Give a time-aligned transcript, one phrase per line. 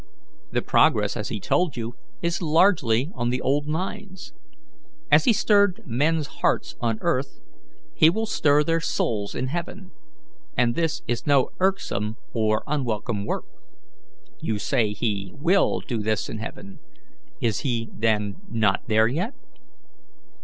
[0.49, 1.93] "The progress, as he told you,
[2.23, 4.33] is largely on the old lines.
[5.11, 7.39] As he stirred men's hearts on earth,
[7.93, 9.91] he will stir their souls in heaven;
[10.57, 13.45] and this is no irksome or unwelcome work."
[14.39, 16.79] "You say he WILL do this in heaven.
[17.39, 19.35] Is he, then, not there yet?"